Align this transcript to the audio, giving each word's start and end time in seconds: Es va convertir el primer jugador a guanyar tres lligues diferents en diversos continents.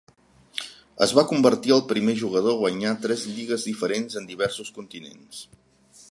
Es 1.05 1.11
va 1.17 1.23
convertir 1.31 1.73
el 1.75 1.83
primer 1.91 2.15
jugador 2.21 2.57
a 2.57 2.59
guanyar 2.61 2.93
tres 3.03 3.25
lligues 3.35 3.65
diferents 3.69 4.17
en 4.23 4.29
diversos 4.31 4.73
continents. 4.79 5.43